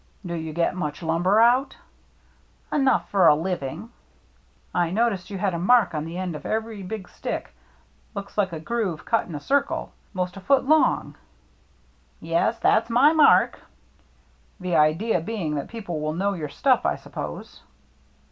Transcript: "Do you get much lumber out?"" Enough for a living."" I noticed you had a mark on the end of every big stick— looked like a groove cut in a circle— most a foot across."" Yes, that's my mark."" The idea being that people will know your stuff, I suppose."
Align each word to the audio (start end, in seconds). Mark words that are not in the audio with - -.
"Do 0.25 0.33
you 0.33 0.51
get 0.51 0.73
much 0.75 1.03
lumber 1.03 1.39
out?"" 1.39 1.77
Enough 2.71 3.07
for 3.11 3.27
a 3.27 3.35
living."" 3.35 3.91
I 4.83 4.89
noticed 4.89 5.29
you 5.29 5.37
had 5.37 5.53
a 5.53 5.59
mark 5.59 5.93
on 5.93 6.05
the 6.05 6.17
end 6.17 6.35
of 6.35 6.43
every 6.43 6.81
big 6.81 7.07
stick— 7.07 7.53
looked 8.15 8.35
like 8.35 8.51
a 8.51 8.59
groove 8.59 9.05
cut 9.05 9.27
in 9.27 9.35
a 9.35 9.39
circle— 9.39 9.91
most 10.15 10.37
a 10.37 10.39
foot 10.39 10.63
across."" 10.63 11.13
Yes, 12.31 12.57
that's 12.57 12.89
my 12.89 13.13
mark."" 13.13 13.59
The 14.59 14.75
idea 14.75 15.21
being 15.21 15.53
that 15.53 15.67
people 15.67 15.99
will 16.01 16.13
know 16.13 16.33
your 16.33 16.49
stuff, 16.49 16.83
I 16.83 16.95
suppose." 16.95 17.61